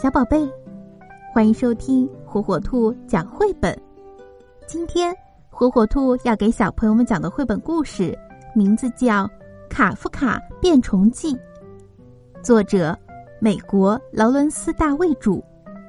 [0.00, 0.48] 小宝贝，
[1.32, 3.76] 欢迎收听火火兔讲绘本。
[4.64, 5.12] 今天，
[5.50, 8.16] 火火兔要给小朋友们讲的绘本故事
[8.54, 9.24] 名字叫
[9.68, 11.34] 《卡夫卡变虫记》，
[12.44, 12.96] 作者
[13.40, 15.42] 美国劳伦斯·大卫著，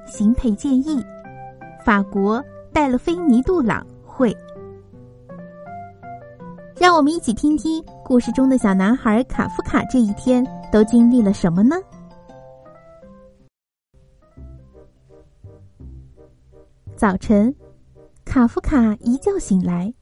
[0.08, 1.06] 邢培建议，
[1.86, 4.36] 法国戴勒菲尼杜朗绘。
[6.76, 11.76] 让我们一起听听故事中的小男孩卡夫卡这一天都经历了什么呢？
[17.00, 17.56] 早晨，
[18.26, 19.94] 卡夫卡一觉醒来，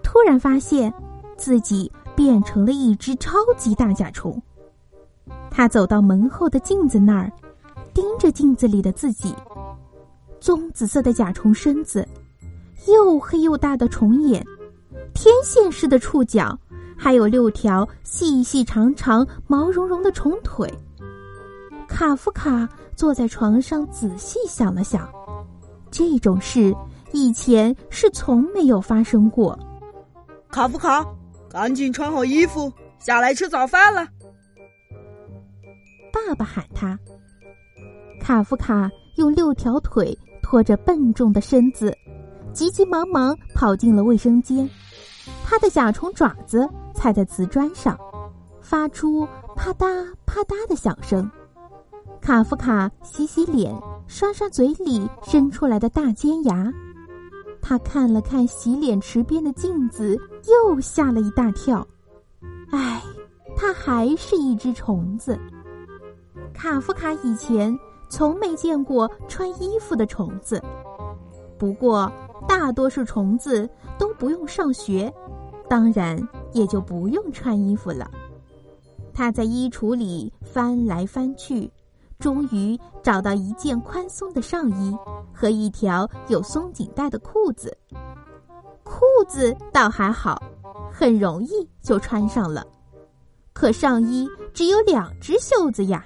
[0.00, 0.94] 突然发现
[1.36, 4.40] 自己变成了一只超级大甲虫。
[5.50, 7.32] 他走到门后的镜子那儿，
[7.92, 9.34] 盯着镜子里的自己。
[10.38, 12.06] 棕紫色的甲虫身子，
[12.86, 14.46] 又黑又大的虫眼，
[15.14, 16.56] 天线似的触角，
[16.96, 20.72] 还有六条细细长长、毛茸茸的虫腿。
[21.88, 25.10] 卡夫卡坐在床上，仔细想了想。
[25.96, 26.76] 这种事
[27.10, 29.58] 以前是从没有发生过。
[30.50, 31.02] 卡夫卡，
[31.48, 34.06] 赶紧穿好衣服，下来吃早饭了。
[36.12, 36.98] 爸爸喊他。
[38.20, 41.96] 卡夫卡用六条腿拖着笨重的身子，
[42.52, 44.68] 急急忙忙跑进了卫生间。
[45.46, 47.98] 他的甲虫爪子踩在瓷砖上，
[48.60, 49.26] 发出
[49.56, 51.30] 啪嗒啪嗒的响声。
[52.20, 53.74] 卡夫卡洗洗脸。
[54.08, 56.72] 刷刷嘴里伸出来的大尖牙，
[57.60, 61.84] 他看了看洗脸池边的镜子，又吓了一大跳。
[62.70, 63.02] 唉，
[63.56, 65.36] 他还是一只虫子。
[66.54, 67.76] 卡夫卡以前
[68.08, 70.62] 从没见过穿衣服的虫子，
[71.58, 72.08] 不过
[72.46, 75.12] 大多数虫子都不用上学，
[75.68, 76.16] 当然
[76.52, 78.08] 也就不用穿衣服了。
[79.12, 81.68] 他在衣橱里翻来翻去。
[82.18, 84.96] 终于找到一件宽松的上衣
[85.32, 87.76] 和一条有松紧带的裤子。
[88.82, 90.42] 裤子倒还好，
[90.90, 92.64] 很容易就穿上了。
[93.52, 96.04] 可上衣只有两只袖子呀，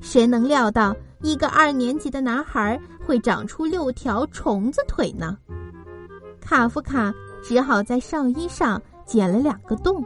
[0.00, 5.36] 谁能料到一个二年级的男孩会长出六条虫子腿呢？
[6.40, 10.04] 卡夫卡只好在上衣上剪了两个洞，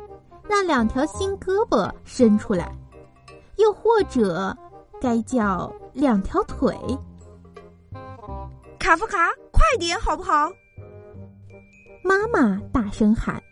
[0.48, 2.76] 让两条新胳膊伸出来，
[3.56, 4.56] 又或者。
[5.00, 6.76] 该叫两条腿。
[8.78, 9.16] 卡夫卡，
[9.52, 10.50] 快点好不好？
[12.02, 13.42] 妈妈大声喊。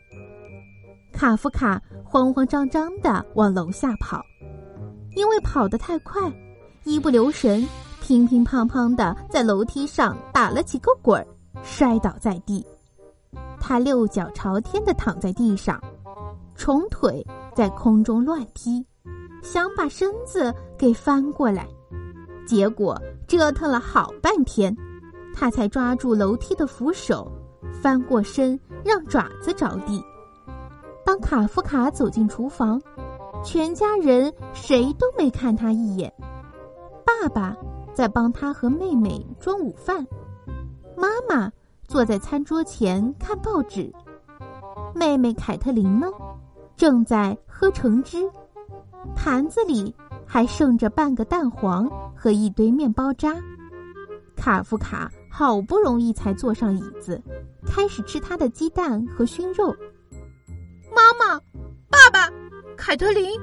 [1.12, 4.24] 卡夫卡慌慌张张的往楼下跑，
[5.14, 6.20] 因为跑得太快，
[6.84, 7.66] 一不留神，
[8.00, 11.26] 乒乒乓乓的在楼梯上打了几个滚儿，
[11.62, 12.66] 摔倒在地。
[13.60, 15.82] 他六脚朝天的躺在地上，
[16.54, 18.84] 虫腿在空中乱踢。
[19.42, 21.68] 想把身子给翻过来，
[22.46, 24.76] 结果折腾了好半天，
[25.34, 27.30] 他才抓住楼梯的扶手，
[27.72, 30.02] 翻过身，让爪子着地。
[31.04, 32.80] 当卡夫卡走进厨房，
[33.44, 36.12] 全家人谁都没看他一眼。
[37.04, 37.56] 爸爸
[37.94, 40.04] 在帮他和妹妹装午饭，
[40.96, 41.50] 妈妈
[41.86, 43.92] 坐在餐桌前看报纸，
[44.94, 46.08] 妹妹凯特琳呢，
[46.76, 48.28] 正在喝橙汁。
[49.14, 49.94] 盘子里
[50.26, 53.36] 还剩着半个蛋黄和一堆面包渣，
[54.36, 57.20] 卡夫卡好不容易才坐上椅子，
[57.66, 59.74] 开始吃他的鸡蛋和熏肉。
[60.94, 61.38] 妈妈，
[61.88, 62.32] 爸爸，
[62.76, 63.38] 凯特琳，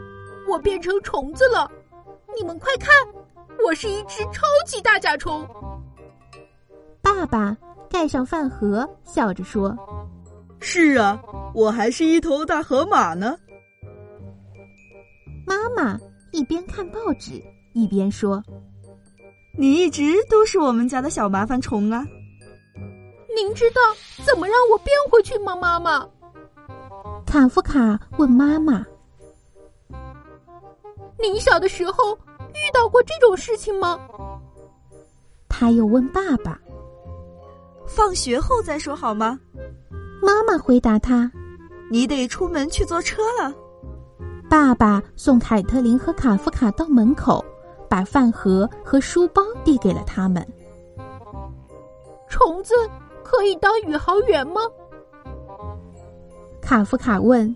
[0.47, 1.69] 我变成虫子了，
[2.35, 2.93] 你们快看，
[3.65, 5.47] 我是一只超级大甲虫。
[7.01, 7.55] 爸爸
[7.89, 9.77] 盖上饭盒，笑着说
[10.59, 11.21] ：“是啊，
[11.53, 13.37] 我还是一头大河马呢。”
[15.45, 15.99] 妈妈
[16.31, 17.41] 一边看报纸
[17.73, 18.43] 一边说
[19.57, 22.05] ：“你一直都是我们家的小麻烦虫啊。”
[23.35, 23.81] 您知道
[24.23, 26.07] 怎么让我变回去吗，妈妈？
[27.25, 28.85] 卡夫卡问妈妈
[31.19, 32.13] ：“您小的时候
[32.53, 33.99] 遇到过这种事情吗？”
[35.49, 36.59] 他又问爸爸
[37.87, 39.39] ：“放学后再说好吗？”
[40.21, 41.31] 妈妈回答他
[41.89, 43.53] ：“你得出门去坐车了。”
[44.53, 47.43] 爸爸送凯特琳和卡夫卡到门口，
[47.89, 50.47] 把饭盒和书包递给了他们。
[52.29, 52.75] 虫子
[53.23, 54.61] 可以当宇航员吗？
[56.61, 57.55] 卡夫卡问。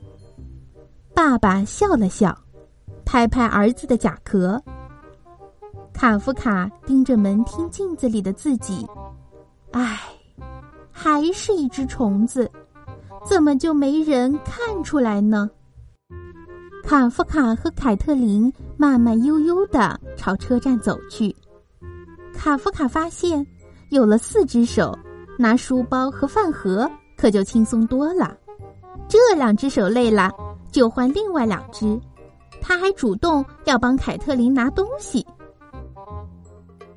[1.14, 2.36] 爸爸笑了笑，
[3.06, 4.60] 拍拍儿子的甲壳。
[5.94, 8.88] 卡夫卡盯着门厅镜子里的自己，
[9.70, 10.00] 唉，
[10.92, 12.50] 还是一只虫子，
[13.24, 15.48] 怎么就没人看出来呢？
[16.88, 21.36] 卡夫卡和凯特琳慢慢悠悠的朝车站走去，
[22.34, 23.46] 卡夫卡发现，
[23.90, 24.98] 有了四只手，
[25.38, 28.34] 拿书包和饭盒可就轻松多了。
[29.10, 30.32] 这两只手累了，
[30.72, 32.00] 就换另外两只。
[32.62, 35.28] 他还主动要帮凯特琳拿东西。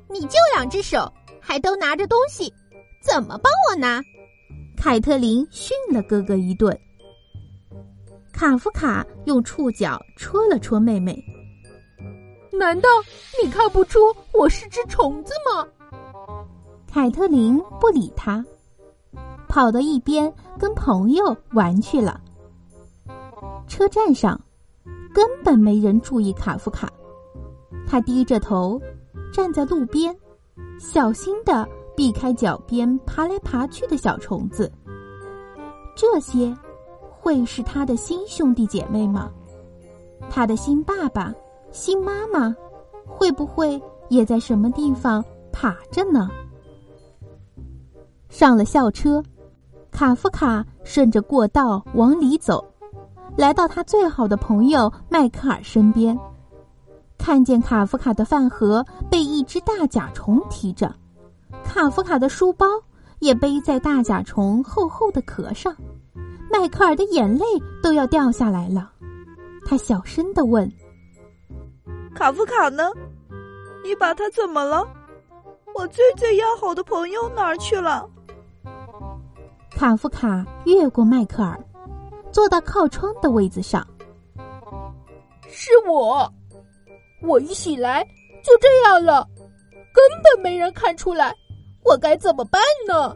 [0.07, 1.11] 你就两只手，
[1.41, 2.49] 还都拿着东西，
[3.03, 4.01] 怎么帮我拿？
[4.77, 6.79] 凯特琳训了哥哥一顿。
[8.41, 11.15] 卡夫卡用触角戳了戳妹妹。
[12.51, 12.89] 难道
[13.39, 13.99] 你看不出
[14.33, 15.67] 我是只虫子吗？
[16.91, 18.43] 凯特琳不理他，
[19.47, 22.19] 跑到一边跟朋友玩去了。
[23.67, 24.41] 车站上
[25.13, 26.91] 根本没人注意卡夫卡，
[27.87, 28.81] 他低着头
[29.31, 30.17] 站在路边，
[30.79, 34.71] 小心的避开脚边爬来爬去的小虫子。
[35.95, 36.51] 这些
[37.21, 39.29] 会是他的新兄弟姐妹吗？
[40.27, 41.31] 他的新爸爸？
[41.71, 42.53] 新妈妈
[43.05, 43.79] 会不会
[44.09, 46.31] 也在什么地方爬着呢？
[48.27, 49.23] 上了校车，
[49.91, 52.65] 卡夫卡顺着过道往里走，
[53.37, 56.17] 来到他最好的朋友迈克尔身边，
[57.19, 60.91] 看见卡夫卡的饭盒被一只大甲虫提着，
[61.63, 62.65] 卡夫卡的书包
[63.19, 65.75] 也背在大甲虫厚厚的壳上，
[66.51, 67.45] 迈克尔的眼泪
[67.81, 68.91] 都要掉下来了。
[69.65, 70.69] 他小声的问。
[72.13, 72.91] 卡夫卡呢？
[73.83, 74.85] 你把他怎么了？
[75.73, 78.07] 我最最要好的朋友哪儿去了？
[79.71, 81.59] 卡夫卡越过迈克尔，
[82.31, 83.87] 坐到靠窗的位子上。
[85.47, 86.31] 是我，
[87.23, 88.03] 我一醒来
[88.43, 89.27] 就这样了，
[89.93, 91.33] 根本没人看出来，
[91.83, 93.15] 我该怎么办呢？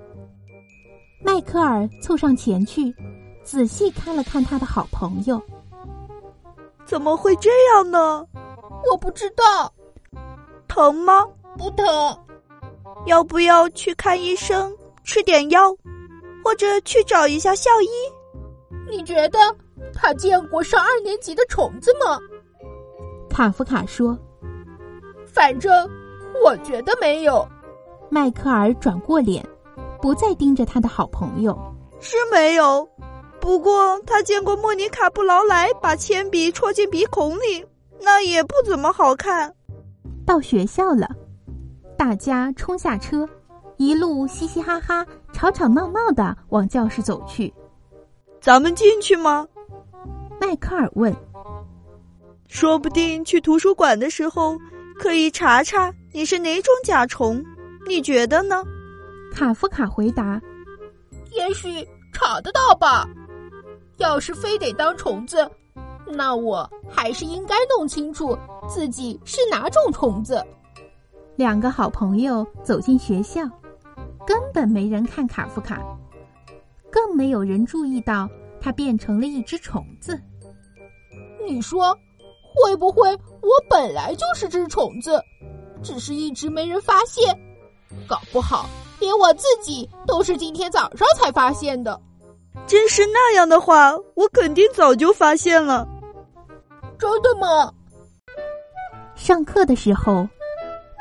[1.22, 2.94] 迈克尔凑上前去，
[3.46, 5.40] 仔细看了看他的好朋友。
[6.84, 8.26] 怎么会这样呢？
[8.92, 9.72] 我不知道，
[10.68, 11.26] 疼吗？
[11.58, 11.86] 不疼。
[13.06, 15.76] 要不要去看医生，吃点药，
[16.44, 17.88] 或者去找一下校医？
[18.90, 19.40] 你觉得
[19.94, 22.20] 他见过上二年级的虫子吗？
[23.30, 24.18] 卡夫卡说
[25.28, 25.72] ：“反正
[26.44, 27.48] 我觉得没有。”
[28.10, 29.48] 迈克尔转过脸，
[30.02, 31.58] 不再盯着他的好朋友。
[32.00, 32.88] 是没有，
[33.46, 37.64] 不过他见过莫妮卡·布劳莱把铅笔戳进鼻孔里。
[38.02, 39.54] 那也不怎么好看。
[40.26, 41.08] 到学校了，
[41.96, 43.30] 大家冲下车，
[43.78, 47.54] 一路嘻嘻哈哈、吵吵闹闹的往教室走去。
[48.42, 49.48] 咱们进去吗？
[50.42, 51.16] 迈克尔问。
[52.48, 54.58] 说不定去图书馆的时候
[54.98, 57.46] 可以查查你是哪种甲虫，
[57.88, 58.64] 你觉得呢？
[59.32, 60.42] 卡夫卡回答
[61.30, 63.08] ：“也许查得到吧。
[63.98, 65.50] 要是非得当虫子。”
[66.08, 68.38] 那我还是应该弄清楚
[68.70, 70.46] 自己是哪种虫子。
[71.36, 73.42] 两个好朋友走进学校，
[74.26, 75.82] 根本没人看卡夫卡，
[76.92, 78.30] 更没有人注意到
[78.62, 80.20] 他变成了一只虫子。
[81.48, 81.98] 你说，
[82.56, 85.20] 会不会我本来就是只虫子，
[85.82, 87.36] 只是一直没人发现？
[88.08, 88.70] 搞不好
[89.00, 92.00] 连我自己都是今天早上才发现的。
[92.68, 95.88] 真是那样的话，我肯定早就发现了。
[96.98, 97.72] 真的吗？
[99.16, 100.28] 上课的时候，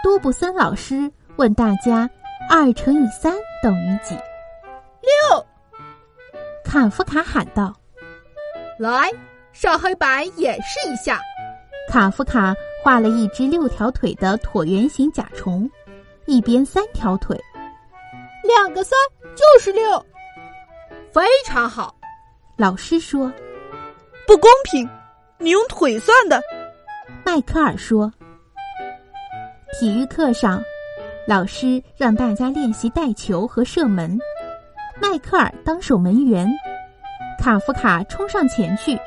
[0.02, 2.08] 多布森老师问大家
[2.50, 4.14] ：“二乘以三等于几？”
[5.30, 5.46] 六。
[6.64, 7.72] 卡夫卡喊道
[8.78, 9.10] ：“来，
[9.52, 11.20] 上黑板演示一下。”
[11.88, 15.70] 卡夫卡画了一只六条腿的椭圆形甲虫，
[16.26, 17.38] 一边三条腿，
[18.42, 18.98] 两个三
[19.34, 20.04] 就是六，
[21.14, 21.94] 非常好。
[22.56, 23.32] 老师说
[24.26, 24.88] ：“不公平。”
[25.38, 26.42] 你用腿算的，
[27.24, 28.12] 迈克尔说。
[29.78, 30.60] 体育课上，
[31.24, 34.18] 老师让大家练习带球和射门。
[35.00, 36.48] 迈克尔当守门员，
[37.38, 38.98] 卡夫卡冲上前去，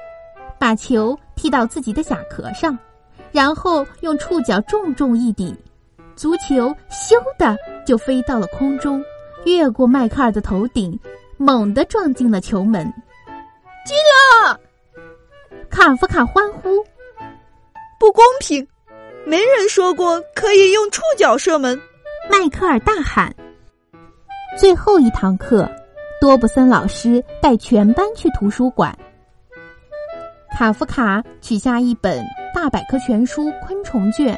[0.57, 2.77] 把球踢到自己的甲壳上，
[3.33, 5.53] 然后用触角重重一抵，
[6.15, 9.03] 足球咻的就飞到了空中，
[9.45, 10.97] 越过迈克尔的头顶，
[11.37, 12.83] 猛地撞进了球门，
[13.85, 13.95] 进
[14.45, 14.59] 了。
[15.69, 16.83] 卡夫卡欢呼
[17.99, 18.67] ：“不公平！
[19.25, 21.79] 没人说过可以用触角射门。”
[22.29, 23.33] 迈克尔大喊。
[24.57, 25.69] 最后一堂课，
[26.19, 28.97] 多布森老师带全班去图书馆。
[30.57, 32.25] 卡夫卡取下一本
[32.55, 34.37] 大百科全书昆虫卷，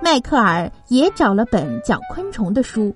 [0.00, 2.94] 迈克尔也找了本讲昆虫的书。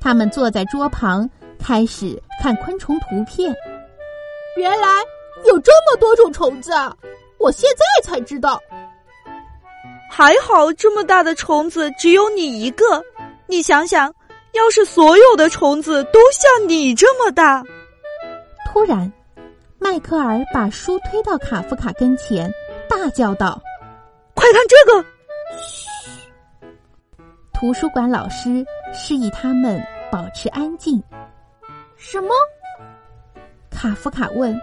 [0.00, 3.54] 他们坐在桌旁，开始看昆虫图片。
[4.56, 4.86] 原来。
[5.44, 6.72] 有这么多种虫子，
[7.38, 8.58] 我现在才知道。
[10.10, 13.04] 还好这么大的虫子只有你一个，
[13.46, 14.12] 你想想，
[14.54, 17.62] 要是所有的虫子都像你这么大……
[18.72, 19.12] 突然，
[19.78, 22.50] 迈克尔把书推到卡夫卡跟前，
[22.88, 23.60] 大叫道
[24.34, 25.06] ：“快看这个！”
[25.60, 25.86] 嘘。
[27.52, 31.00] 图书馆老师示意他们保持安静。
[31.96, 32.28] 什么？
[33.70, 34.58] 卡夫卡问。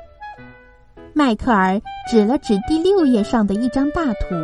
[1.13, 4.35] 迈克尔指了指第六页上的一张大图，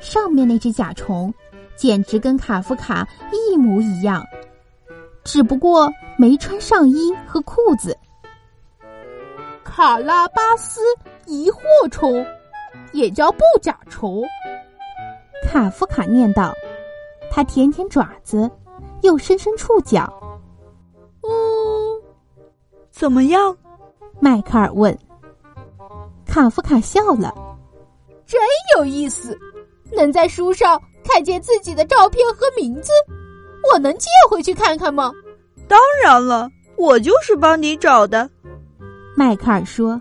[0.00, 1.32] 上面那只甲虫
[1.76, 4.24] 简直跟卡夫卡一模一样，
[5.24, 7.96] 只不过没穿上衣和裤子。
[9.62, 10.80] 卡拉巴斯
[11.26, 12.24] 疑惑虫，
[12.92, 14.22] 也叫布甲虫。
[15.46, 16.54] 卡夫卡念道
[17.30, 18.50] ：“他舔舔爪子，
[19.02, 20.10] 又伸伸触角。”
[21.24, 21.30] 嗯，
[22.92, 23.56] 怎么样？
[24.20, 24.96] 迈克尔问。
[26.26, 27.34] 卡夫卡笑了，
[28.26, 28.40] 真
[28.76, 29.36] 有意思，
[29.90, 32.92] 能在书上看见自己的照片和名字，
[33.72, 35.10] 我能借回去看看吗？
[35.66, 38.30] 当然了，我就是帮你找的。
[39.16, 40.00] 迈克尔说。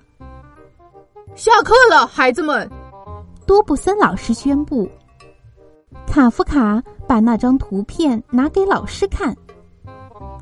[1.34, 2.70] 下课了，孩子们，
[3.48, 4.88] 多布森老师宣布。
[6.06, 9.36] 卡夫卡把那张图片拿给老师看，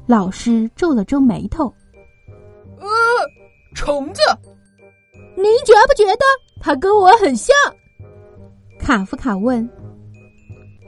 [0.08, 1.72] 老师皱了皱眉头。
[2.80, 2.88] 呃，
[3.76, 4.22] 虫子。
[5.36, 6.26] 您觉不觉得
[6.60, 7.56] 他跟我很像？
[8.80, 9.68] 卡夫卡问。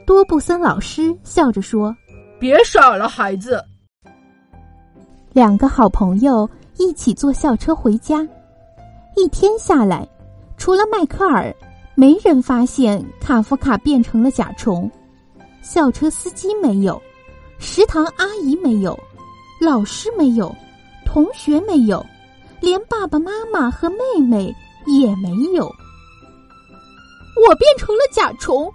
[0.06, 1.96] 多布森老师笑着说
[2.40, 3.62] ：“别傻了，孩子。”
[5.32, 8.26] 两个好朋友一起坐校车回家。
[9.16, 10.06] 一天下来，
[10.56, 11.54] 除了迈克尔，
[11.94, 14.90] 没人发现卡夫卡变成了甲虫。
[15.62, 17.00] 校车司机没有，
[17.58, 18.98] 食堂阿姨没有，
[19.60, 20.54] 老师没有，
[21.12, 22.04] 同学没有。
[22.58, 24.54] 连爸爸妈妈和妹妹
[24.86, 25.64] 也没有。
[27.46, 28.72] 我变成了甲虫，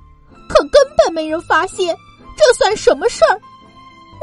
[0.48, 1.96] 可根本没人发现，
[2.38, 3.42] 这算什么事儿？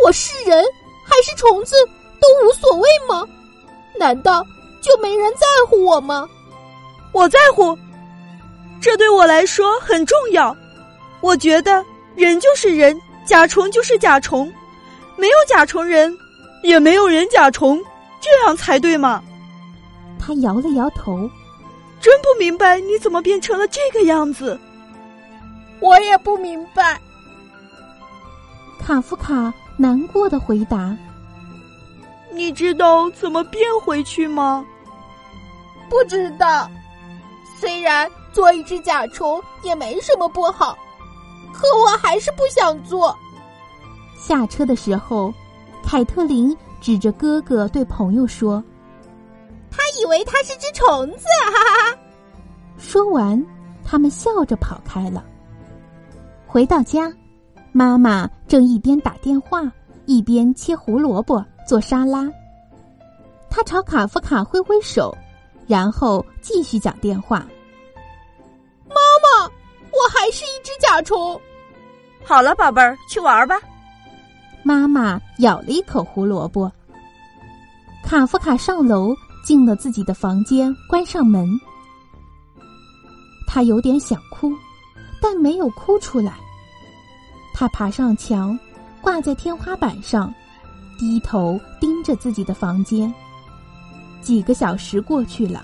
[0.05, 0.65] 我是人
[1.05, 1.75] 还是虫子
[2.21, 3.27] 都无所谓吗？
[3.99, 4.47] 难道
[4.81, 6.29] 就没人在乎我吗？
[7.11, 7.77] 我在乎，
[8.81, 10.57] 这对我来说很重要。
[11.21, 14.53] 我觉得人就是人，甲虫就是甲虫，
[15.17, 16.17] 没有甲虫人，
[16.63, 17.83] 也没有人甲虫，
[18.25, 19.23] 这样才对嘛。
[20.19, 21.29] 他摇了摇头，
[22.01, 24.59] 真不明白你怎么变成了这个样子。
[25.81, 26.99] 我也不明白。
[28.81, 30.97] 卡夫卡难过的回答
[32.33, 34.65] ：“你知道怎么变回去吗？”
[35.91, 36.71] 不知道。
[37.61, 40.77] 虽然做一只甲虫也没什么不好，
[41.53, 43.15] 可我还是不想做。
[44.19, 45.33] 下车的时候，
[45.83, 48.63] 凯特琳指着哥哥对朋友说。
[49.71, 51.99] 他以为他是只虫子，哈哈哈！
[52.77, 53.43] 说完，
[53.83, 55.25] 他们笑着跑开了。
[56.47, 57.11] 回到家，
[57.73, 59.63] 妈妈正一边打电话
[60.05, 62.31] 一边切胡萝卜做沙拉。
[63.49, 65.17] 他朝卡夫卡挥挥手，
[65.67, 67.47] 然后继续讲电话
[68.87, 71.41] ：“妈妈，我还是一只甲虫。”
[72.23, 73.59] 好了，宝贝儿，去玩吧。
[74.65, 76.73] 妈妈咬了一口胡萝卜。
[78.03, 79.15] 卡夫卡上楼。
[79.45, 81.61] 进了自己的房间，关上门。
[83.47, 84.51] 他有点想哭，
[85.21, 86.33] 但没有哭出来。
[87.53, 88.59] 他爬上墙，
[89.03, 90.33] 挂在天花板上，
[90.99, 93.13] 低头盯着自己的房间。
[94.23, 95.63] 几个小时过去了，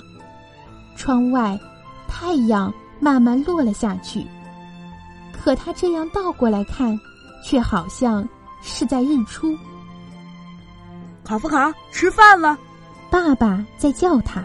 [0.95, 1.59] 窗外
[2.07, 4.27] 太阳慢慢落了下去。
[5.33, 7.01] 可他这样倒过来看，
[7.43, 8.29] 却好像
[8.63, 9.57] 是在日出。
[11.25, 12.59] 卡夫卡，吃饭了。
[13.11, 14.43] 爸爸在叫他，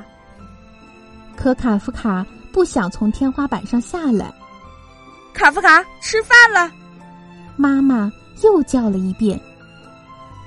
[1.35, 4.33] 可卡夫卡不想从天花板上下来。
[5.33, 6.71] 卡夫卡，吃饭了。
[7.55, 8.11] 妈妈
[8.43, 9.39] 又叫了一遍，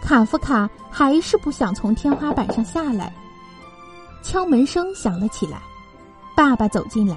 [0.02, 3.12] 卡夫卡还是不想从天花板上下来。
[4.22, 5.58] 敲门声响了起来，
[6.36, 7.16] 爸爸走进来。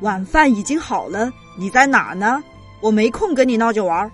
[0.00, 2.42] 晚饭已经好了，你在哪呢？
[2.80, 4.10] 我没空跟你闹着玩。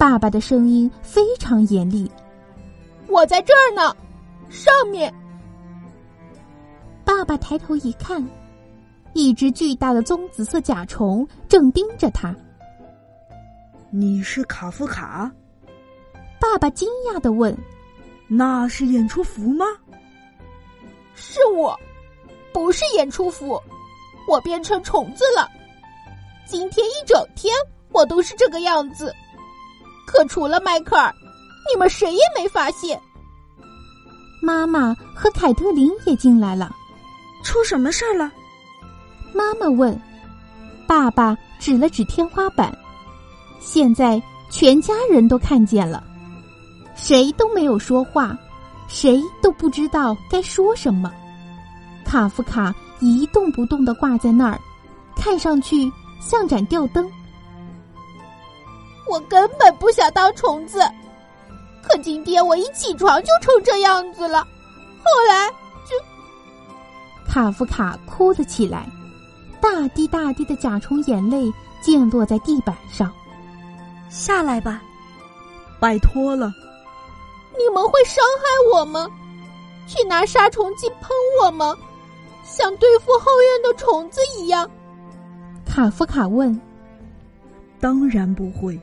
[0.00, 2.10] 爸爸的声音非常严厉。
[3.06, 3.94] 我在这儿呢，
[4.48, 5.12] 上面。
[7.04, 8.26] 爸爸抬头一看，
[9.12, 12.34] 一只巨大的棕紫色甲虫正盯着他。
[13.90, 15.30] 你是卡夫卡？
[16.40, 17.54] 爸爸惊讶的问
[18.26, 19.66] ：“那是演出服吗？”
[21.14, 21.78] 是我，
[22.54, 23.60] 不是演出服，
[24.26, 25.46] 我变成虫子了。
[26.46, 27.54] 今天一整天
[27.92, 29.14] 我都是这个样子，
[30.10, 31.14] 可除了迈克尔。
[31.72, 33.00] 你们谁也没发现。
[34.42, 36.74] 妈妈和凯特琳也进来了。
[37.44, 38.32] 出什么事儿了？
[39.32, 39.98] 妈妈问。
[40.88, 42.76] 爸爸指了指天花板。
[43.60, 46.02] 现在全家人都看见了，
[46.96, 48.36] 谁都没有说话，
[48.88, 51.12] 谁都不知道该说什么。
[52.04, 54.58] 卡夫卡一动不动的挂在那儿，
[55.14, 55.90] 看上去
[56.20, 57.08] 像盏吊灯。
[59.10, 60.78] 我根本不想当虫子，
[61.82, 64.46] 可今天我一起床就成这样子了。
[65.02, 65.48] 后来
[65.84, 65.96] 就……
[67.26, 68.88] 卡夫卡哭了起来，
[69.60, 71.52] 大滴大滴的甲虫眼泪
[71.82, 73.12] 溅落在地板上。
[74.08, 74.80] 下来吧，
[75.80, 76.52] 拜托了。
[77.58, 79.08] 你们会伤害我吗？
[79.88, 81.10] 去拿杀虫剂喷
[81.42, 81.76] 我吗？
[82.44, 84.70] 像对付后院的虫子一样？
[85.66, 86.58] 卡夫卡问。
[87.80, 88.78] 当然不会。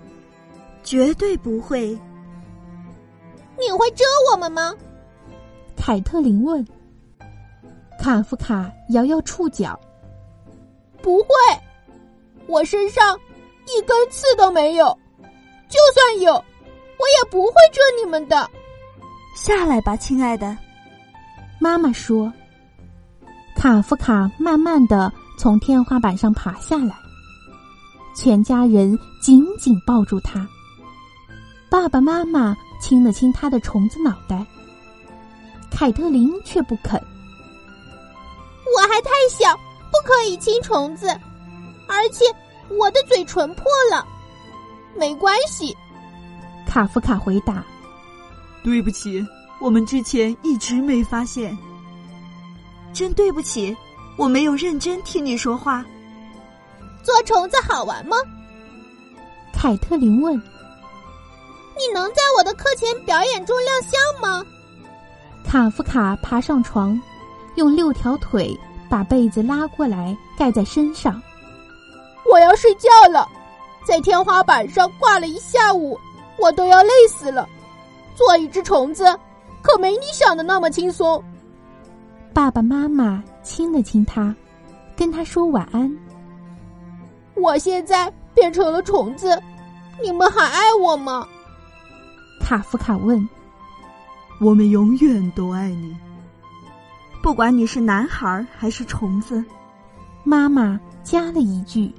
[0.87, 1.89] 绝对不会。
[3.59, 4.73] 你会蛰我们吗？
[5.75, 6.65] 凯特琳问。
[7.99, 9.77] 卡夫卡摇摇触角。
[11.01, 11.27] 不会，
[12.47, 13.19] 我身上
[13.65, 14.97] 一根刺都没有。
[15.67, 18.49] 就算有，我也不会蛰你们的。
[19.35, 20.57] 下来吧，亲爱的。
[21.59, 22.31] 妈妈说。
[23.57, 26.95] 卡夫卡慢慢的从天花板上爬下来，
[28.15, 30.47] 全家人紧紧抱住他。
[31.69, 34.45] 爸爸妈妈亲了亲他的虫子脑袋，
[35.69, 37.01] 凯特琳却不肯。
[38.75, 39.55] 我还太小，
[39.91, 41.07] 不可以亲虫子，
[41.87, 42.25] 而且
[42.69, 44.05] 我的嘴唇破了。
[44.95, 45.75] 没关系，
[46.65, 47.63] 卡夫卡回答。
[48.63, 49.25] 对不起，
[49.59, 51.57] 我们之前一直没发现。
[52.93, 53.75] 真对不起，
[54.17, 55.85] 我没有认真听你说话。
[57.03, 58.15] 做虫子好玩吗？
[59.53, 60.41] 凯特琳问。
[61.77, 64.45] 你能在我的课前表演中亮相吗？
[65.45, 66.99] 卡夫卡爬上床，
[67.55, 68.57] 用六条腿
[68.89, 71.21] 把被子拉过来盖在身上。
[72.31, 73.27] 我要睡觉了，
[73.85, 75.97] 在天花板上挂了一下午，
[76.37, 77.47] 我都要累死了。
[78.15, 79.05] 做一只虫子
[79.61, 81.23] 可没你想的那么轻松。
[82.33, 84.35] 爸爸妈妈亲了亲他，
[84.95, 85.89] 跟他说晚安。
[87.35, 89.41] 我现在变成了虫子，
[90.03, 91.27] 你们还爱我吗？
[92.47, 93.27] 卡夫卡问
[94.39, 95.93] ：“我们永远都爱你，
[97.21, 99.43] 不管你是男孩还是虫子。”
[100.23, 101.91] 妈妈加了一句。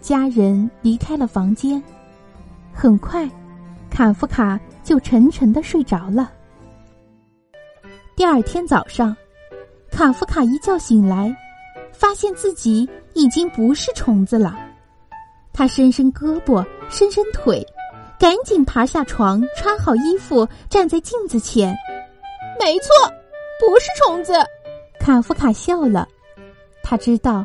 [0.00, 1.82] 家人离开了房间，
[2.72, 3.28] 很快，
[3.90, 6.30] 卡夫卡就沉沉的睡着了。
[8.14, 9.16] 第二天早上，
[9.90, 11.36] 卡夫卡一觉醒来，
[11.92, 14.56] 发现自己已经不是虫子了。
[15.52, 17.66] 他伸伸胳膊，伸伸腿。
[18.18, 21.74] 赶紧爬下床，穿好衣服，站在镜子前。
[22.58, 22.88] 没错，
[23.60, 24.32] 不是虫子。
[24.98, 26.06] 卡夫卡笑了，
[26.82, 27.44] 他知道，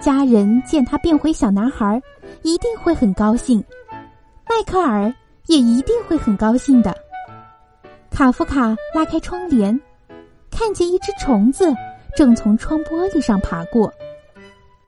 [0.00, 2.00] 家人见他变回小男孩，
[2.42, 3.64] 一定会很高兴。
[4.48, 5.12] 迈克尔
[5.46, 6.94] 也一定会很高兴的。
[8.10, 9.80] 卡夫卡拉开窗帘，
[10.50, 11.74] 看见一只虫子
[12.14, 13.90] 正从窗玻璃上爬过。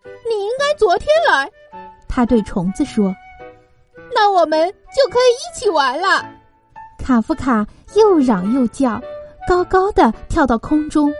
[0.04, 1.50] 你应该昨天来，
[2.06, 3.14] 他对虫子说。
[4.14, 6.24] 那我们就可以一起玩了。
[6.98, 9.00] 卡夫卡又嚷又叫，
[9.48, 11.10] 高高的跳到空中，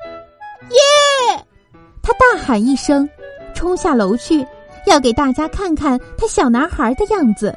[0.71, 1.45] 耶！
[2.03, 3.09] 他大喊一声，
[3.55, 4.47] 冲下楼去，
[4.87, 7.55] 要给大家看看他小男孩的样子。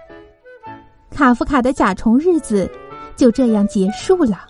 [1.12, 2.70] 卡夫卡的甲虫日子
[3.16, 4.47] 就这样结束了。